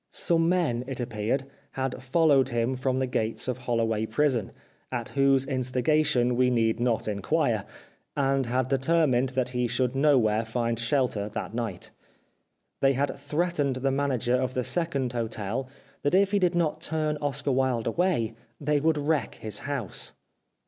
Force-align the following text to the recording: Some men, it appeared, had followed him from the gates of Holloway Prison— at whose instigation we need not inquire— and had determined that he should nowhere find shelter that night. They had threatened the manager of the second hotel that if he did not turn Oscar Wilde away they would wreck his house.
Some 0.09 0.49
men, 0.49 0.83
it 0.87 0.99
appeared, 0.99 1.43
had 1.73 2.01
followed 2.01 2.49
him 2.49 2.75
from 2.75 2.97
the 2.97 3.05
gates 3.05 3.47
of 3.47 3.59
Holloway 3.59 4.07
Prison— 4.07 4.51
at 4.91 5.09
whose 5.09 5.45
instigation 5.45 6.35
we 6.35 6.49
need 6.49 6.79
not 6.79 7.07
inquire— 7.07 7.65
and 8.33 8.47
had 8.47 8.67
determined 8.67 9.29
that 9.37 9.49
he 9.49 9.67
should 9.67 9.95
nowhere 9.95 10.43
find 10.43 10.79
shelter 10.79 11.29
that 11.29 11.53
night. 11.53 11.91
They 12.79 12.93
had 12.93 13.15
threatened 13.15 13.75
the 13.75 13.91
manager 13.91 14.33
of 14.37 14.55
the 14.55 14.63
second 14.63 15.13
hotel 15.13 15.69
that 16.01 16.15
if 16.15 16.31
he 16.31 16.39
did 16.39 16.55
not 16.55 16.81
turn 16.81 17.15
Oscar 17.21 17.51
Wilde 17.51 17.85
away 17.85 18.33
they 18.59 18.79
would 18.79 18.97
wreck 18.97 19.35
his 19.35 19.59
house. 19.59 20.13